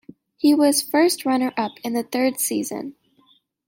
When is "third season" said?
2.01-2.95